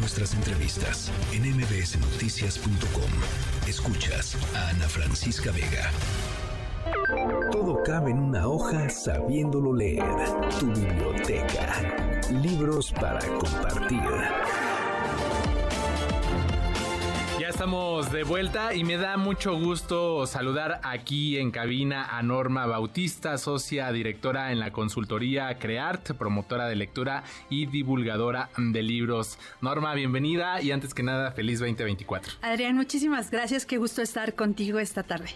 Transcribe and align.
nuestras 0.00 0.34
entrevistas 0.34 1.12
en 1.32 1.42
mbsnoticias.com. 1.56 3.10
Escuchas 3.68 4.36
a 4.56 4.70
Ana 4.70 4.88
Francisca 4.88 5.52
Vega. 5.52 5.90
Todo 7.52 7.82
cabe 7.84 8.10
en 8.10 8.18
una 8.18 8.48
hoja 8.48 8.88
sabiéndolo 8.88 9.74
leer. 9.74 10.04
Tu 10.58 10.66
biblioteca. 10.66 12.20
Libros 12.30 12.92
para 12.92 13.20
compartir. 13.38 14.00
Estamos 17.60 18.10
de 18.10 18.24
vuelta 18.24 18.74
y 18.74 18.84
me 18.84 18.96
da 18.96 19.18
mucho 19.18 19.54
gusto 19.54 20.26
saludar 20.26 20.80
aquí 20.82 21.36
en 21.36 21.50
cabina 21.50 22.06
a 22.16 22.22
Norma 22.22 22.64
Bautista, 22.64 23.36
socia 23.36 23.92
directora 23.92 24.50
en 24.50 24.58
la 24.58 24.72
consultoría 24.72 25.58
Creart, 25.58 26.12
promotora 26.12 26.68
de 26.68 26.76
lectura 26.76 27.22
y 27.50 27.66
divulgadora 27.66 28.48
de 28.56 28.82
libros. 28.82 29.38
Norma, 29.60 29.92
bienvenida 29.92 30.62
y 30.62 30.72
antes 30.72 30.94
que 30.94 31.02
nada, 31.02 31.32
feliz 31.32 31.58
2024. 31.58 32.32
Adrián, 32.40 32.76
muchísimas 32.76 33.30
gracias, 33.30 33.66
qué 33.66 33.76
gusto 33.76 34.00
estar 34.00 34.34
contigo 34.34 34.78
esta 34.78 35.02
tarde. 35.02 35.28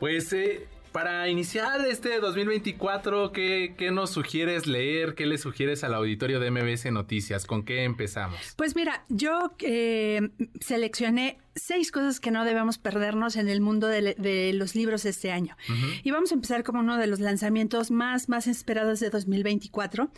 Pues 0.00 0.32
eh, 0.32 0.66
para 0.92 1.28
iniciar 1.28 1.86
este 1.86 2.18
2024, 2.20 3.32
¿qué, 3.32 3.74
¿qué, 3.76 3.90
nos 3.90 4.10
sugieres 4.10 4.66
leer? 4.66 5.14
¿Qué 5.14 5.26
le 5.26 5.38
sugieres 5.38 5.84
al 5.84 5.94
auditorio 5.94 6.40
de 6.40 6.50
MBS 6.50 6.90
Noticias? 6.92 7.46
¿Con 7.46 7.64
qué 7.64 7.84
empezamos? 7.84 8.38
Pues 8.56 8.74
mira, 8.74 9.04
yo 9.08 9.52
eh, 9.60 10.30
seleccioné 10.60 11.38
seis 11.58 11.90
cosas 11.90 12.20
que 12.20 12.30
no 12.30 12.44
debemos 12.44 12.78
perdernos 12.78 13.36
en 13.36 13.48
el 13.48 13.60
mundo 13.60 13.88
de, 13.88 14.52
los 14.54 14.74
libros 14.74 15.04
este 15.04 15.32
año. 15.32 15.56
Y 16.02 16.10
vamos 16.10 16.30
a 16.30 16.34
empezar 16.34 16.62
como 16.62 16.80
uno 16.80 16.96
de 16.96 17.06
los 17.06 17.20
lanzamientos 17.20 17.90
más, 17.90 18.28
más 18.28 18.46
esperados 18.46 19.00
de 19.00 19.10
2024, 19.10 20.10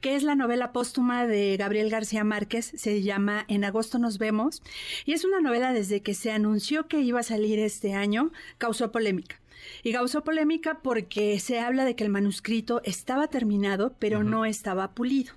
que 0.00 0.16
es 0.16 0.22
la 0.22 0.34
novela 0.34 0.72
póstuma 0.72 1.26
de 1.26 1.56
Gabriel 1.56 1.90
García 1.90 2.24
Márquez, 2.24 2.72
se 2.76 3.02
llama 3.02 3.44
En 3.48 3.64
agosto 3.64 3.98
nos 3.98 4.18
vemos, 4.18 4.62
y 5.04 5.12
es 5.12 5.24
una 5.24 5.40
novela 5.40 5.72
desde 5.72 6.02
que 6.02 6.14
se 6.14 6.32
anunció 6.32 6.88
que 6.88 7.00
iba 7.00 7.20
a 7.20 7.24
salir 7.24 7.58
este 7.58 7.94
año, 7.94 8.32
causó 8.58 8.90
polémica. 8.90 9.36
Y 9.82 9.92
causó 9.92 10.24
polémica 10.24 10.80
porque 10.82 11.38
se 11.40 11.60
habla 11.60 11.84
de 11.84 11.96
que 11.96 12.04
el 12.04 12.10
manuscrito 12.10 12.80
estaba 12.84 13.28
terminado, 13.28 13.94
pero 13.98 14.22
no 14.22 14.44
estaba 14.44 14.94
pulido. 14.94 15.34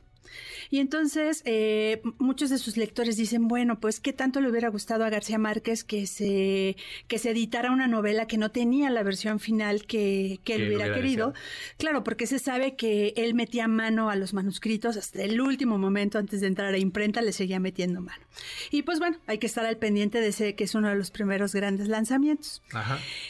Y 0.69 0.80
entonces 0.80 1.41
eh, 1.45 2.02
muchos 2.17 2.49
de 2.49 2.58
sus 2.58 2.77
lectores 2.77 3.17
dicen, 3.17 3.47
bueno, 3.47 3.80
pues 3.80 3.99
qué 3.99 4.13
tanto 4.13 4.41
le 4.41 4.49
hubiera 4.49 4.69
gustado 4.69 5.03
a 5.03 5.09
García 5.09 5.38
Márquez 5.38 5.83
que 5.83 6.08
se, 6.08 6.75
que 7.08 7.17
se 7.17 7.31
editara 7.31 7.71
una 7.71 7.88
novela 7.88 8.27
que 8.27 8.38
no 8.38 8.52
tenía 8.52 8.89
la 8.89 9.03
versión 9.03 9.39
final 9.39 9.86
que, 9.86 10.39
que 10.44 10.55
él 10.55 10.67
hubiera, 10.67 10.94
querido. 10.94 11.33
Claro, 11.77 12.03
porque 12.03 12.27
se 12.27 12.39
sabe 12.39 12.75
que 12.75 13.13
él 13.17 13.33
metía 13.33 13.67
mano 13.67 14.09
a 14.09 14.16
los 14.16 14.33
manuscritos 14.33 14.97
hasta 14.97 15.23
el 15.23 15.39
último 15.41 15.77
momento 15.77 16.17
antes 16.17 16.41
de 16.41 16.47
entrar 16.47 16.73
a 16.73 16.77
imprenta, 16.77 17.21
le 17.21 17.31
seguía 17.31 17.59
metiendo 17.59 18.02
mano. 18.02 18.23
Y 18.71 18.83
pues 18.83 18.99
bueno, 18.99 19.17
hay 19.27 19.38
que 19.38 19.47
estar 19.47 19.66
al 19.66 19.77
pendiente 19.77 20.21
de 20.21 20.27
ese 20.27 20.55
que 20.55 20.64
es 20.64 20.75
uno 20.75 20.89
de 20.89 20.95
los 20.95 21.11
primeros 21.11 21.53
grandes 21.53 21.88
lanzamientos. 21.88 22.61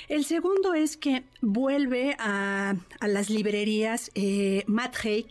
El 0.07 0.25
segundo 0.25 0.73
es 0.73 0.97
que 0.97 1.23
vuelve 1.41 2.15
a, 2.19 2.75
a 2.99 3.07
las 3.07 3.29
librerías 3.29 4.11
eh, 4.15 4.63
Matt 4.67 4.95
Haig, 5.03 5.25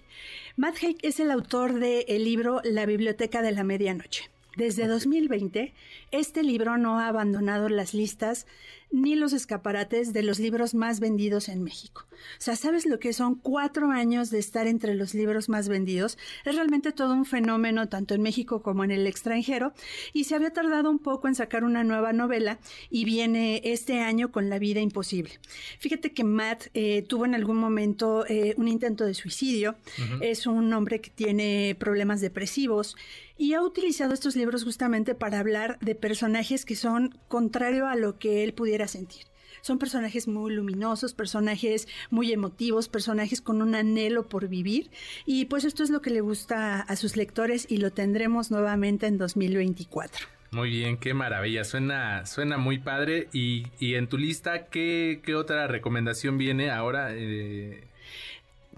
Matt 0.59 0.83
Haig 0.83 0.97
es 1.03 1.21
el 1.21 1.31
autor 1.31 1.79
del 1.79 2.25
libro 2.25 2.61
La 2.65 2.85
Biblioteca 2.85 3.43
de 3.43 3.53
la 3.53 3.63
Medianoche. 3.63 4.29
Desde 4.59 4.89
2020, 4.89 5.73
este 6.11 6.43
libro 6.43 6.79
no 6.79 6.99
ha 6.99 7.07
abandonado 7.07 7.69
las 7.69 7.95
listas 7.95 8.45
ni 8.91 9.15
los 9.15 9.33
escaparates 9.33 10.13
de 10.13 10.23
los 10.23 10.41
libros 10.41 10.75
más 10.75 10.99
vendidos 10.99 11.49
en 11.49 11.63
México. 11.63 12.07
O 12.11 12.41
sea, 12.41 12.57
¿sabes 12.57 12.87
lo 12.87 12.99
que 12.99 13.13
son 13.13 13.37
cuatro 13.37 13.91
años 13.91 14.31
de 14.31 14.39
estar 14.39 14.67
entre 14.67 14.95
los 14.95 15.15
libros 15.15 15.49
más 15.49 15.69
vendidos? 15.69 16.19
Es 16.45 16.57
realmente 16.57 16.91
todo 16.91 17.13
un 17.13 17.25
fenómeno 17.25 17.89
tanto 17.89 18.15
en 18.15 18.23
México 18.23 18.63
como 18.63 18.83
en 18.83 18.91
el 18.91 19.07
extranjero 19.07 19.75
y 20.13 20.25
se 20.25 20.35
había 20.35 20.53
tardado 20.53 20.91
un 20.91 20.99
poco 20.99 21.29
en 21.29 21.37
sacar 21.37 21.63
una 21.63 21.85
nueva 21.85 22.13
novela 22.13 22.59
y 22.91 23.05
viene 23.05 23.61
este 23.63 24.01
año 24.01 24.33
con 24.33 24.51
La 24.51 24.59
vida 24.59 24.81
imposible. 24.81 25.39
Fíjate 25.79 26.13
que 26.13 26.25
Matt 26.25 26.67
eh, 26.75 27.03
tuvo 27.03 27.27
en 27.27 27.35
algún 27.37 27.59
momento 27.59 28.25
eh, 28.27 28.55
un 28.57 28.67
intento 28.67 29.05
de 29.05 29.15
suicidio, 29.15 29.77
es 30.21 30.47
un 30.47 30.73
hombre 30.73 31.01
que 31.01 31.11
tiene 31.11 31.77
problemas 31.79 32.21
depresivos 32.21 32.97
y 33.39 33.55
ha 33.55 33.63
utilizado 33.63 34.13
estos 34.13 34.37
libros 34.37 34.65
justamente 34.65 35.15
para 35.15 35.39
hablar 35.39 35.79
de 35.81 35.95
personajes 35.95 36.65
que 36.65 36.77
son 36.77 37.19
contrario 37.29 37.87
a 37.87 37.97
lo 37.97 38.19
que 38.19 38.45
él 38.45 38.53
pudiera 38.53 38.89
sentir. 38.89 39.25
Son 39.63 39.79
personajes 39.79 40.29
muy 40.29 40.53
luminosos, 40.53 41.15
personajes 41.15 41.89
muy 42.11 42.33
emotivos, 42.33 42.89
personajes 42.89 43.41
con 43.41 43.63
un 43.63 43.75
anhelo 43.75 44.29
por 44.29 44.49
vivir 44.49 44.91
y 45.25 45.47
pues 45.47 45.65
esto 45.65 45.83
es 45.83 45.91
lo 45.91 46.03
que 46.03 46.11
le 46.11 46.21
gusta 46.21 46.81
a 46.81 46.97
sus 46.97 47.17
lectores 47.17 47.67
y 47.69 47.79
lo 47.79 47.93
tendremos 47.93 48.51
nuevamente 48.51 49.07
en 49.07 49.19
2024. 49.19 50.27
Muy 50.51 50.71
bien, 50.71 50.97
qué 50.97 51.13
maravilla, 51.13 51.63
suena, 51.65 52.25
suena 52.25 52.57
muy 52.57 52.79
padre. 52.79 53.29
Y, 53.35 53.67
en 53.81 54.09
tu 54.09 54.17
lista, 54.17 54.69
¿qué, 54.69 55.21
otra 55.37 55.67
recomendación 55.67 56.39
viene 56.39 56.71
ahora? 56.71 57.11
Eh, 57.13 57.85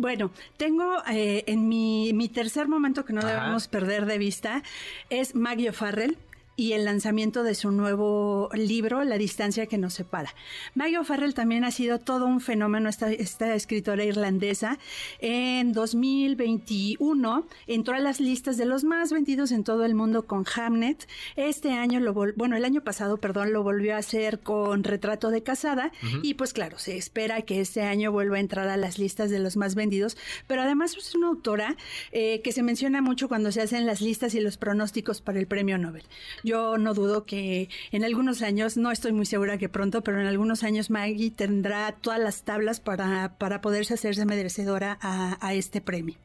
bueno, 0.01 0.31
tengo 0.57 1.03
eh, 1.11 1.45
en 1.47 1.69
mi, 1.69 2.13
mi, 2.15 2.29
tercer 2.29 2.69
momento 2.69 3.05
que 3.05 3.13
no 3.13 3.21
debemos 3.21 3.69
perder 3.69 4.07
de 4.07 4.19
vista 4.19 4.63
es 5.11 5.35
Maggie 5.35 5.73
Farrell 5.73 6.17
y 6.61 6.75
el 6.75 6.85
lanzamiento 6.85 7.43
de 7.43 7.55
su 7.55 7.71
nuevo 7.71 8.51
libro, 8.53 9.03
La 9.03 9.17
distancia 9.17 9.65
que 9.65 9.79
nos 9.79 9.95
separa. 9.95 10.35
Maggie 10.75 10.99
O'Farrell 10.99 11.33
también 11.33 11.65
ha 11.65 11.71
sido 11.71 11.99
todo 11.99 12.27
un 12.27 12.43
fenómeno, 12.43 12.91
esta, 12.91 13.11
esta 13.11 13.55
escritora 13.55 14.05
irlandesa. 14.05 14.79
En 15.21 15.73
2021 15.73 17.47
entró 17.67 17.95
a 17.95 17.99
las 17.99 18.21
listas 18.21 18.59
de 18.59 18.67
los 18.67 18.85
más 18.85 19.11
vendidos 19.11 19.53
en 19.53 19.65
todo 19.65 19.87
el 19.87 19.95
mundo 19.95 20.27
con 20.27 20.45
Hamnet. 20.55 21.09
Este 21.35 21.73
año, 21.73 21.99
lo 21.99 22.13
bueno, 22.13 22.57
el 22.57 22.67
año 22.67 22.83
pasado, 22.85 23.17
perdón, 23.17 23.55
lo 23.55 23.63
volvió 23.63 23.95
a 23.95 23.99
hacer 23.99 24.41
con 24.41 24.85
Retrato 24.85 25.31
de 25.31 25.43
Casada. 25.43 25.93
Y 26.23 26.35
pues 26.35 26.53
claro, 26.53 26.79
se 26.79 26.99
espera 26.99 27.41
que 27.41 27.63
este 27.63 27.85
año 27.85 28.13
vuelva 28.13 28.37
a 28.37 28.41
entrar 28.41 28.69
a 28.69 28.77
las 28.77 28.99
listas 28.99 29.31
de 29.31 29.39
los 29.39 29.57
más 29.57 29.75
vendidos. 29.75 30.19
Pero 30.47 30.61
además 30.61 30.95
es 30.95 31.15
una 31.15 31.29
autora 31.29 31.79
eh, 32.13 32.43
que 32.43 32.53
se 32.53 32.63
menciona 32.63 33.01
mucho 33.01 33.29
cuando 33.29 33.51
se 33.51 33.63
hacen 33.63 33.87
las 33.87 34.03
listas 34.03 34.35
y 34.35 34.41
los 34.41 34.59
pronósticos 34.59 35.23
para 35.23 35.39
el 35.39 35.47
premio 35.47 35.79
Nobel. 35.79 36.03
Yo 36.50 36.50
no 36.51 36.95
dudo 36.95 37.25
que 37.25 37.69
en 37.93 38.05
algunos 38.05 38.43
años, 38.43 38.77
no 38.77 38.91
estoy 38.91 39.13
muy 39.13 39.27
segura 39.27 39.59
que 39.59 39.69
pronto, 39.69 40.03
pero 40.03 40.21
en 40.21 40.27
algunos 40.27 40.65
años 40.65 40.91
Maggie 40.91 41.31
tendrá 41.31 41.93
todas 41.93 42.19
las 42.19 42.43
tablas 42.43 42.81
para, 42.81 43.37
para 43.39 43.61
poderse 43.61 43.95
hacerse 43.95 44.25
merecedora 44.27 44.99
a, 45.01 45.55
este 45.55 45.81
premio. 45.81 46.17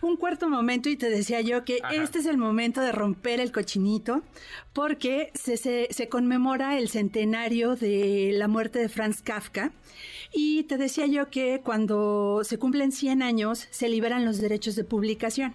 Un 0.00 0.16
cuarto 0.16 0.48
momento, 0.48 0.88
y 0.88 0.96
te 0.96 1.10
decía 1.10 1.40
yo 1.40 1.64
que 1.64 1.80
este 1.92 2.20
es 2.20 2.26
el 2.26 2.38
momento 2.38 2.80
de 2.80 2.92
romper 2.92 3.40
el 3.40 3.50
cochinito, 3.50 4.22
porque 4.72 5.32
se, 5.34 5.56
se, 5.56 6.08
conmemora 6.08 6.78
el 6.78 6.88
centenario 6.88 7.74
de 7.74 8.30
la 8.34 8.46
muerte 8.46 8.78
de 8.78 8.88
Franz 8.88 9.22
Kafka. 9.22 9.72
Y 10.32 10.64
te 10.64 10.76
decía 10.76 11.06
yo 11.06 11.30
que 11.30 11.62
cuando 11.64 12.42
se 12.44 12.58
cumplen 12.58 12.92
100 12.92 13.22
años 13.22 13.66
se 13.70 13.88
liberan 13.88 14.24
los 14.24 14.38
derechos 14.38 14.76
de 14.76 14.84
publicación. 14.84 15.54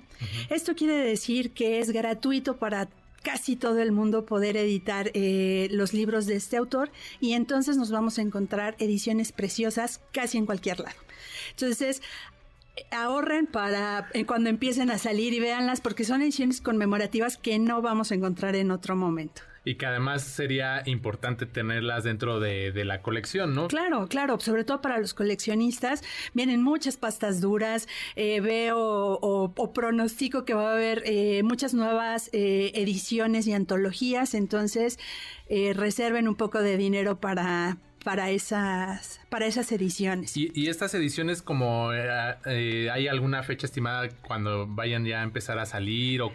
Esto 0.50 0.76
quiere 0.76 0.96
decir 0.96 1.52
que 1.52 1.80
es 1.80 1.92
gratuito 1.92 2.58
para 2.58 2.90
casi 3.24 3.56
todo 3.56 3.80
el 3.82 3.92
mundo 3.92 4.26
poder 4.26 4.58
editar 4.58 5.12
eh, 5.14 5.68
los 5.72 5.94
libros 5.94 6.26
de 6.26 6.36
este 6.36 6.58
autor 6.58 6.92
y 7.20 7.34
entonces 7.34 7.78
nos 7.78 7.90
vamos 7.90 8.20
a 8.20 8.22
encontrar 8.22 8.76
ediciones 8.80 9.32
preciosas 9.32 10.02
casi 10.12 10.38
en 10.38 10.46
cualquier 10.46 10.80
lado. 10.80 10.98
Entonces, 11.52 12.02
ahorren 12.92 13.48
para 13.48 14.10
eh, 14.14 14.26
cuando 14.26 14.50
empiecen 14.50 14.92
a 14.92 14.98
salir 14.98 15.34
y 15.34 15.40
véanlas 15.40 15.82
porque 15.82 16.04
son 16.04 16.22
ediciones 16.22 16.62
conmemorativas 16.62 17.38
que 17.38 17.60
no 17.60 17.82
vamos 17.82 18.12
a 18.12 18.16
encontrar 18.16 18.56
en 18.56 18.72
otro 18.72 18.96
momento 18.96 19.42
y 19.66 19.76
que 19.76 19.86
además 19.86 20.24
sería 20.24 20.84
importante 20.86 21.46
tenerlas 21.46 22.04
dentro 22.04 22.40
de, 22.40 22.72
la 22.84 23.02
colección, 23.02 23.56
¿no? 23.56 23.68
Claro, 23.70 24.08
claro, 24.08 24.40
sobre 24.40 24.66
todo 24.66 24.82
para 24.82 24.98
los 24.98 25.14
coleccionistas. 25.14 26.04
Vienen 26.34 26.62
muchas 26.62 26.98
pastas 26.98 27.40
duras, 27.40 27.88
eh, 28.16 28.42
veo 28.42 28.78
o, 28.78 29.74
pronostico 29.74 30.44
que 30.44 30.54
va 30.54 30.72
a 30.72 30.74
haber 30.74 31.04
eh, 31.06 31.42
muchas 31.44 31.74
nuevas 31.74 32.30
eh, 32.34 32.72
ediciones 32.76 33.48
y 33.48 33.54
antologías, 33.54 34.34
entonces 34.34 35.00
reserven 35.76 36.28
un 36.28 36.34
poco 36.34 36.62
de 36.62 36.78
dinero 36.78 37.20
para 37.20 37.78
para 38.04 38.30
esas 38.30 39.20
para 39.30 39.46
esas 39.46 39.72
ediciones. 39.72 40.36
Y, 40.38 40.68
estas 40.68 40.94
ediciones 40.94 41.42
como 41.42 41.92
eh, 41.94 42.36
eh, 42.46 42.90
hay 42.92 43.08
alguna 43.08 43.44
fecha 43.44 43.66
estimada 43.66 44.10
cuando 44.28 44.68
vayan 44.68 45.06
ya 45.06 45.22
a 45.22 45.24
empezar 45.24 45.60
a 45.60 45.66
salir 45.66 46.22
o 46.22 46.32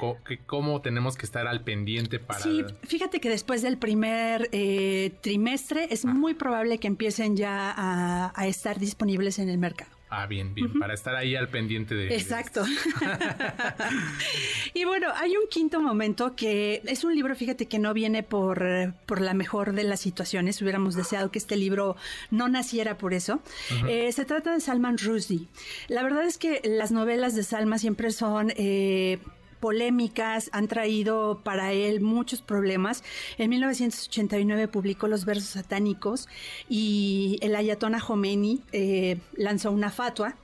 cómo 0.47 0.81
tenemos 0.81 1.17
que 1.17 1.27
estar 1.27 1.47
al 1.47 1.63
pendiente 1.63 2.19
para 2.19 2.41
Sí, 2.41 2.65
fíjate 2.83 3.21
que 3.21 3.29
después 3.29 3.63
del 3.63 3.79
primer 3.79 4.49
eh, 4.53 5.13
trimestre 5.21 5.89
es 5.91 6.05
ah. 6.05 6.09
muy 6.09 6.35
probable 6.35 6.79
que 6.79 6.89
empiecen 6.89 7.37
ya 7.37 7.75
a 8.35 8.47
estar 8.47 8.79
disponibles 8.79 9.39
en 9.39 9.49
el 9.49 9.59
mercado. 9.59 9.98
Ah, 10.11 10.27
bien, 10.27 10.55
bien, 10.55 10.79
para 10.79 10.95
estar 10.95 11.15
ahí 11.15 11.37
al 11.37 11.49
pendiente 11.49 11.95
de... 11.95 12.15
Exacto. 12.15 12.65
y 14.75 14.85
bueno, 14.85 15.09
hay 15.15 15.37
un 15.37 15.49
quinto 15.51 15.81
momento 15.81 16.35
que 16.35 16.81
es 16.87 17.05
un 17.05 17.15
libro, 17.15 17.35
fíjate 17.37 17.67
que 17.67 17.79
no 17.79 17.93
viene 17.93 18.23
por, 18.23 18.95
por 19.05 19.21
la 19.21 19.35
mejor 19.35 19.75
de 19.75 19.85
las 19.85 20.01
situaciones, 20.01 20.63
hubiéramos 20.63 20.95
deseado 20.95 21.31
que 21.31 21.39
este 21.39 21.57
libro 21.57 21.97
no 22.31 22.49
naciera 22.49 22.97
por 22.97 23.13
eso. 23.13 23.43
Eh, 23.87 24.11
se 24.13 24.25
trata 24.25 24.55
de 24.55 24.61
Salman 24.61 24.97
Rushdie. 24.97 25.47
La 25.89 26.03
verdad 26.03 26.25
es 26.25 26.39
que 26.39 26.63
las 26.65 26.91
novelas 26.91 27.35
de 27.35 27.43
Salma 27.43 27.79
siempre 27.79 28.11
son... 28.11 28.53
Eh, 28.57 29.19
polémicas, 29.61 30.51
han 30.53 30.69
traído 30.69 31.41
para 31.43 31.73
él 31.73 32.01
muchos 32.01 32.43
problemas. 32.43 33.05
En 33.37 33.51
1989 33.51 34.69
publicó 34.69 35.09
Los 35.09 35.25
versos 35.25 35.49
satánicos 35.49 36.29
y 36.69 37.39
el 37.43 37.57
ayatona 37.57 38.01
Khomeini 38.01 38.63
eh, 38.73 39.19
lanzó 39.35 39.71
una 39.71 39.91
fatua 39.91 40.37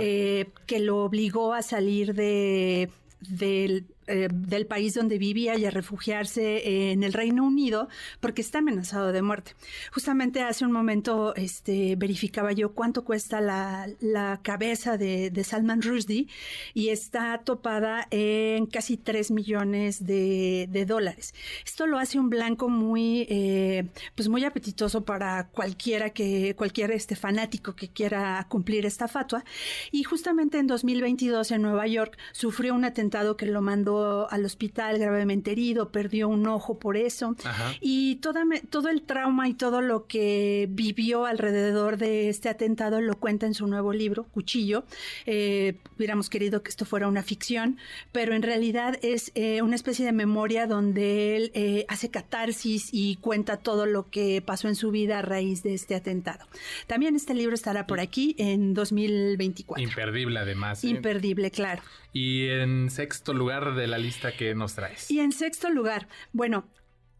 eh, 0.00 0.50
que 0.66 0.80
lo 0.80 1.04
obligó 1.04 1.54
a 1.54 1.62
salir 1.62 2.14
de 2.14 2.90
del 3.20 3.86
eh, 4.08 4.28
del 4.32 4.66
país 4.66 4.94
donde 4.94 5.18
vivía 5.18 5.56
y 5.58 5.64
a 5.64 5.70
refugiarse 5.70 6.90
en 6.92 7.02
el 7.02 7.12
Reino 7.12 7.44
Unido 7.44 7.88
porque 8.20 8.42
está 8.42 8.58
amenazado 8.58 9.12
de 9.12 9.22
muerte. 9.22 9.52
Justamente 9.92 10.42
hace 10.42 10.64
un 10.64 10.72
momento 10.72 11.34
este, 11.34 11.96
verificaba 11.96 12.52
yo 12.52 12.72
cuánto 12.72 13.04
cuesta 13.04 13.40
la, 13.40 14.40
cabeza 14.42 14.96
de, 14.96 15.44
Salman 15.44 15.82
Rushdie 15.82 16.26
y 16.74 16.88
está 16.88 17.38
topada 17.38 18.06
en 18.10 18.66
casi 18.66 18.96
3 18.96 19.30
millones 19.30 20.04
de, 20.04 20.84
dólares. 20.86 21.34
Esto 21.64 21.86
lo 21.86 21.98
hace 21.98 22.18
un 22.18 22.30
blanco 22.30 22.68
muy, 22.68 23.26
eh, 23.28 23.88
pues 24.14 24.28
muy 24.28 24.44
apetitoso 24.44 25.04
para 25.04 25.48
cualquiera 25.48 26.10
que, 26.10 26.54
cualquier 26.56 26.92
este 26.92 27.16
fanático 27.16 27.74
que 27.74 27.88
quiera 27.88 28.46
cumplir 28.48 28.86
esta 28.86 29.08
fatua. 29.08 29.44
Y 29.90 30.02
justamente 30.04 30.58
en 30.58 30.66
2022 30.66 31.50
en 31.50 31.62
Nueva 31.62 31.86
York 31.86 32.16
sufrió 32.32 32.74
un 32.74 32.84
atentado 32.84 33.36
que 33.36 33.46
lo 33.46 33.62
mandó 33.62 33.97
al 34.30 34.44
hospital 34.44 34.98
gravemente 34.98 35.52
herido, 35.52 35.90
perdió 35.90 36.28
un 36.28 36.46
ojo 36.46 36.78
por 36.78 36.96
eso. 36.96 37.36
Y 37.80 38.16
toda, 38.16 38.44
todo 38.70 38.88
el 38.88 39.02
trauma 39.02 39.48
y 39.48 39.54
todo 39.54 39.80
lo 39.80 40.06
que 40.06 40.66
vivió 40.70 41.26
alrededor 41.26 41.96
de 41.96 42.28
este 42.28 42.48
atentado 42.48 43.00
lo 43.00 43.16
cuenta 43.16 43.46
en 43.46 43.54
su 43.54 43.66
nuevo 43.66 43.92
libro, 43.92 44.24
Cuchillo. 44.24 44.84
Eh, 45.26 45.74
hubiéramos 45.96 46.30
querido 46.30 46.62
que 46.62 46.70
esto 46.70 46.84
fuera 46.84 47.08
una 47.08 47.22
ficción, 47.22 47.78
pero 48.12 48.34
en 48.34 48.42
realidad 48.42 48.98
es 49.02 49.32
eh, 49.34 49.62
una 49.62 49.74
especie 49.74 50.04
de 50.04 50.12
memoria 50.12 50.66
donde 50.66 51.36
él 51.36 51.50
eh, 51.54 51.84
hace 51.88 52.10
catarsis 52.10 52.90
y 52.92 53.16
cuenta 53.16 53.56
todo 53.56 53.86
lo 53.86 54.08
que 54.10 54.42
pasó 54.42 54.68
en 54.68 54.74
su 54.74 54.90
vida 54.90 55.18
a 55.18 55.22
raíz 55.22 55.62
de 55.62 55.74
este 55.74 55.94
atentado. 55.94 56.46
También 56.86 57.16
este 57.16 57.34
libro 57.34 57.54
estará 57.54 57.86
por 57.86 58.00
aquí 58.00 58.34
en 58.38 58.74
2024. 58.74 59.82
Imperdible 59.82 60.38
además. 60.40 60.84
Imperdible, 60.84 61.50
claro. 61.50 61.82
Y 62.12 62.48
en 62.48 62.90
sexto 62.90 63.34
lugar 63.34 63.74
de 63.74 63.86
la 63.88 63.98
lista 63.98 64.32
que 64.36 64.54
nos 64.54 64.74
traes. 64.74 65.10
Y 65.10 65.20
en 65.20 65.32
sexto 65.32 65.70
lugar, 65.70 66.08
bueno, 66.32 66.66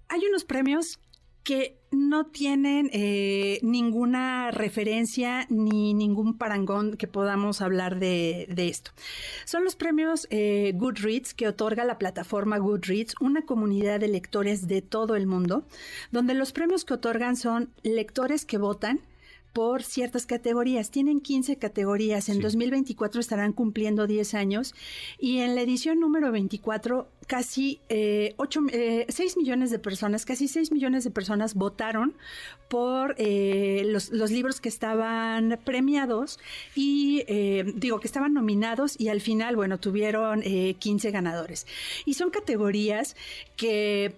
hay 0.08 0.24
unos 0.26 0.44
premios 0.44 0.98
que 1.48 1.78
no 1.90 2.26
tienen 2.26 2.90
eh, 2.92 3.58
ninguna 3.62 4.50
referencia 4.50 5.46
ni 5.48 5.94
ningún 5.94 6.36
parangón 6.36 6.98
que 6.98 7.06
podamos 7.06 7.62
hablar 7.62 7.98
de, 7.98 8.46
esto. 8.58 8.90
Son 9.46 9.64
los 9.64 9.74
premios 9.74 10.26
eh, 10.28 10.72
Goodreads 10.74 11.32
que 11.32 11.48
otorga 11.48 11.84
la 11.84 11.96
plataforma 11.96 12.58
Goodreads, 12.58 13.14
una 13.20 13.46
comunidad 13.46 13.98
de 13.98 14.08
lectores 14.08 14.68
de 14.68 14.82
todo 14.82 15.16
el 15.16 15.26
mundo, 15.26 15.64
donde 16.10 16.34
los 16.34 16.52
premios 16.52 16.84
que 16.84 16.92
otorgan 16.92 17.34
son 17.34 17.72
lectores 17.82 18.44
que 18.44 18.58
votan 18.58 19.00
por 19.52 19.82
ciertas 19.82 20.26
categorías. 20.26 20.90
Tienen 20.90 21.20
15 21.20 21.56
categorías. 21.56 22.28
En 22.28 22.40
2024 22.40 23.20
estarán 23.20 23.52
cumpliendo 23.52 24.06
10 24.06 24.34
años. 24.34 24.74
Y 25.18 25.38
en 25.38 25.54
la 25.54 25.62
edición 25.62 26.00
número 26.00 26.30
24, 26.30 27.08
casi 27.26 27.80
eh, 27.88 28.34
8, 28.38 28.60
6 28.70 28.72
eh, 28.72 29.34
millones 29.36 29.70
de 29.70 29.78
personas, 29.78 30.24
casi 30.24 30.48
6 30.48 30.72
millones 30.72 31.04
de 31.04 31.10
personas 31.10 31.54
votaron 31.54 32.14
por 32.68 33.14
eh, 33.18 33.82
los, 33.86 34.10
los, 34.10 34.30
libros 34.30 34.60
que 34.60 34.68
estaban 34.68 35.58
premiados 35.64 36.38
y 36.74 37.24
eh, 37.28 37.64
digo 37.76 38.00
que 38.00 38.06
estaban 38.06 38.34
nominados 38.34 38.98
y 38.98 39.08
al 39.08 39.20
final, 39.20 39.56
bueno, 39.56 39.78
tuvieron 39.78 40.42
15 40.42 41.10
ganadores. 41.10 41.66
Y 42.04 42.14
son 42.14 42.30
categorías 42.30 43.16
que 43.56 44.14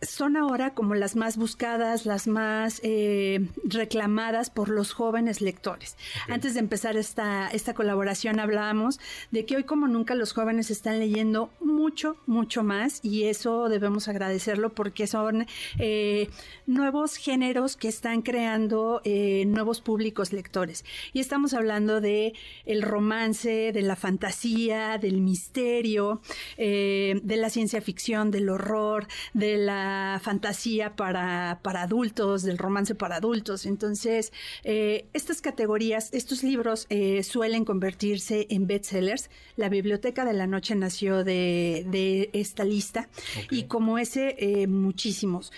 son 0.00 0.36
ahora 0.36 0.74
como 0.74 0.94
las 0.94 1.16
más 1.16 1.36
buscadas, 1.36 2.06
las 2.06 2.28
más 2.28 2.80
eh, 2.84 3.48
reclamadas 3.64 4.48
por 4.48 4.68
los 4.68 4.92
jóvenes 4.92 5.40
lectores. 5.40 5.96
Antes 6.28 6.54
de 6.54 6.60
empezar 6.60 6.96
esta, 6.96 7.48
esta 7.48 7.74
colaboración 7.74 8.38
hablábamos 8.38 9.00
de 9.32 9.44
que 9.44 9.56
hoy 9.56 9.64
como 9.64 9.88
nunca 9.88 10.14
los 10.14 10.32
jóvenes 10.32 10.70
están 10.70 11.00
leyendo 11.00 11.50
mucho, 11.60 12.16
mucho 12.26 12.62
más 12.62 13.00
y 13.02 13.24
eso 13.24 13.68
debemos 13.68 14.06
agradecerlo 14.06 14.70
porque 14.70 15.08
son 15.08 15.46
eh, 15.78 16.30
nuevos 16.66 17.16
géneros 17.16 17.76
que 17.76 17.88
están 17.88 18.22
creando 18.22 19.00
eh, 19.04 19.44
nuevos 19.46 19.80
públicos 19.80 20.32
lectores. 20.32 20.84
Y 21.12 21.18
estamos 21.18 21.54
hablando 21.54 22.00
de 22.00 22.34
el 22.66 22.82
romance, 22.82 23.72
de 23.72 23.82
la 23.82 23.96
fantasía, 23.96 24.98
del 24.98 25.20
misterio, 25.20 26.20
de 26.56 27.36
la 27.36 27.50
ciencia 27.50 27.80
ficción, 27.80 28.30
del 28.30 28.48
horror, 28.48 29.06
de 29.32 29.56
la 29.56 29.87
fantasía 30.22 30.96
para, 30.96 31.60
para 31.62 31.82
adultos, 31.82 32.42
del 32.42 32.58
romance 32.58 32.94
para 32.94 33.16
adultos. 33.16 33.66
Entonces, 33.66 34.32
eh, 34.64 35.06
estas 35.12 35.40
categorías, 35.40 36.10
estos 36.12 36.42
libros 36.42 36.86
eh, 36.90 37.22
suelen 37.22 37.64
convertirse 37.64 38.46
en 38.50 38.66
bestsellers. 38.66 39.30
La 39.56 39.68
Biblioteca 39.68 40.24
de 40.24 40.32
la 40.32 40.46
Noche 40.46 40.74
nació 40.74 41.24
de, 41.24 41.86
de 41.88 42.30
esta 42.32 42.64
lista 42.64 43.08
y 43.50 43.64
como 43.64 43.98
ese, 43.98 44.36
eh, 44.38 44.66
muchísimos. 44.66 45.52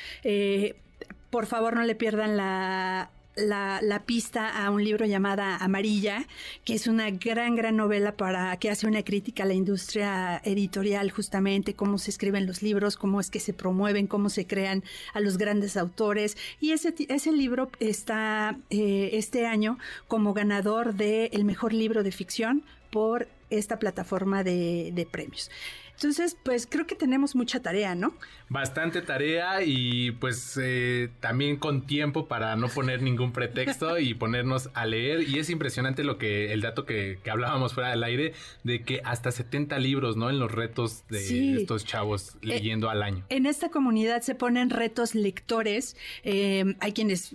por 1.30 1.46
favor, 1.46 1.74
no 1.74 1.82
le 1.84 1.94
pierdan 1.94 2.36
la 2.36 3.10
la, 3.40 4.02
pista 4.06 4.64
a 4.64 4.70
un 4.70 4.82
libro 4.82 5.06
llamada 5.06 5.56
Amarilla, 5.56 6.26
que 6.64 6.74
es 6.74 6.86
una 6.86 7.10
gran, 7.10 7.54
gran 7.54 7.76
novela 7.76 8.16
para 8.16 8.56
que 8.56 8.70
hace 8.70 8.86
una 8.86 9.02
crítica 9.02 9.42
a 9.42 9.46
la 9.46 9.54
industria 9.54 10.40
editorial, 10.44 11.10
justamente 11.10 11.74
cómo 11.74 11.98
se 11.98 12.10
escriben 12.10 12.46
los 12.46 12.62
libros, 12.62 12.96
cómo 12.96 13.20
es 13.20 13.30
que 13.30 13.40
se 13.40 13.52
promueven, 13.52 14.06
cómo 14.06 14.28
se 14.28 14.46
crean 14.46 14.82
a 15.14 15.20
los 15.20 15.38
grandes 15.38 15.76
autores. 15.76 16.36
Y 16.60 16.72
ese, 16.72 16.94
ese 17.08 17.32
libro 17.32 17.70
está 17.80 18.56
eh, 18.70 19.10
este 19.12 19.46
año 19.46 19.78
como 20.08 20.34
ganador 20.34 20.94
del 20.94 21.30
el 21.32 21.44
mejor 21.44 21.72
libro 21.72 22.02
de 22.02 22.12
ficción 22.12 22.64
por 22.90 23.28
esta 23.50 23.78
plataforma 23.78 24.44
de, 24.44 24.92
de 24.94 25.06
premios. 25.06 25.50
Entonces, 26.00 26.34
pues 26.42 26.66
creo 26.66 26.86
que 26.86 26.94
tenemos 26.94 27.36
mucha 27.36 27.60
tarea, 27.60 27.94
¿no? 27.94 28.14
Bastante 28.48 29.02
tarea 29.02 29.62
y 29.62 30.12
pues 30.12 30.58
eh, 30.58 31.10
también 31.20 31.58
con 31.58 31.86
tiempo 31.86 32.26
para 32.26 32.56
no 32.56 32.68
poner 32.68 33.02
ningún 33.02 33.34
pretexto 33.34 33.98
y 33.98 34.14
ponernos 34.14 34.70
a 34.72 34.86
leer. 34.86 35.28
Y 35.28 35.38
es 35.38 35.50
impresionante 35.50 36.02
lo 36.02 36.16
que, 36.16 36.54
el 36.54 36.62
dato 36.62 36.86
que, 36.86 37.18
hablábamos 37.30 37.74
fuera 37.74 37.90
del 37.90 38.02
aire, 38.02 38.32
de 38.64 38.82
que 38.82 39.02
hasta 39.04 39.30
70 39.30 39.78
libros, 39.78 40.16
¿no? 40.16 40.30
En 40.30 40.38
los 40.38 40.50
retos 40.50 41.04
de 41.10 41.56
estos 41.56 41.84
chavos 41.84 42.36
eh, 42.36 42.46
leyendo 42.46 42.88
al 42.88 43.02
año. 43.02 43.26
En 43.28 43.44
esta 43.44 43.68
comunidad 43.68 44.22
se 44.22 44.34
ponen 44.34 44.70
retos 44.70 45.14
lectores. 45.14 45.98
Eh, 46.22 46.76
hay 46.80 46.94
quienes 46.94 47.30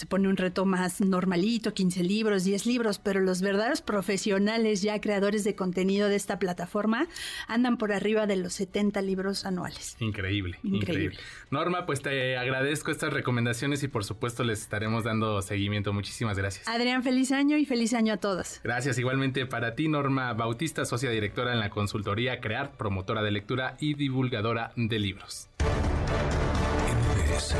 se 0.00 0.06
pone 0.06 0.28
un 0.28 0.38
reto 0.38 0.64
más 0.64 1.02
normalito, 1.02 1.74
15 1.74 2.02
libros, 2.02 2.44
10 2.44 2.64
libros, 2.64 2.98
pero 2.98 3.20
los 3.20 3.42
verdaderos 3.42 3.82
profesionales 3.82 4.80
ya 4.80 4.98
creadores 4.98 5.44
de 5.44 5.54
contenido 5.54 6.08
de 6.08 6.16
esta 6.16 6.38
plataforma 6.38 7.06
andan 7.48 7.76
por 7.76 7.92
arriba 7.92 8.26
de 8.26 8.36
los 8.36 8.54
70 8.54 9.02
libros 9.02 9.44
anuales. 9.44 9.96
Increíble, 10.00 10.58
increíble. 10.62 11.18
Norma, 11.50 11.84
pues 11.84 12.00
te 12.00 12.38
agradezco 12.38 12.90
estas 12.90 13.12
recomendaciones 13.12 13.82
y 13.82 13.88
por 13.88 14.04
supuesto 14.04 14.42
les 14.42 14.62
estaremos 14.62 15.04
dando 15.04 15.42
seguimiento. 15.42 15.92
Muchísimas 15.92 16.38
gracias. 16.38 16.66
Adrián, 16.66 17.02
feliz 17.02 17.30
año 17.30 17.58
y 17.58 17.66
feliz 17.66 17.92
año 17.92 18.14
a 18.14 18.16
todos. 18.16 18.60
Gracias 18.64 18.98
igualmente 18.98 19.44
para 19.44 19.74
ti, 19.74 19.88
Norma 19.88 20.32
Bautista, 20.32 20.86
socia 20.86 21.10
directora 21.10 21.52
en 21.52 21.60
la 21.60 21.68
consultoría 21.68 22.40
Crear, 22.40 22.72
promotora 22.78 23.22
de 23.22 23.32
lectura 23.32 23.76
y 23.80 23.92
divulgadora 23.92 24.72
de 24.76 24.98
libros. 24.98 25.50
MBS 27.30 27.54